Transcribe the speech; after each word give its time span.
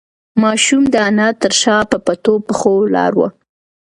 ماشوم 0.41 0.83
د 0.93 0.95
انا 1.09 1.27
تر 1.41 1.53
شا 1.61 1.77
په 1.91 1.97
پټو 2.05 2.35
پښو 2.47 2.71
ولاړ 2.83 3.11
و. 3.17 3.21